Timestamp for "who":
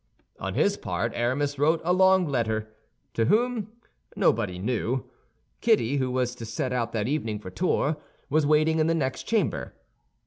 5.97-6.09